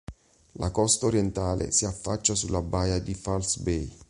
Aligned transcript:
La 0.53 0.71
costa 0.71 1.05
orientale 1.05 1.71
si 1.71 1.85
affaccia 1.85 2.33
sulla 2.33 2.63
baia 2.63 2.97
di 2.97 3.13
False 3.13 3.61
Bay. 3.61 3.97